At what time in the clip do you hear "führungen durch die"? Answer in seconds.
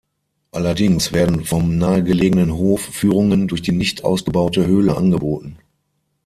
2.81-3.71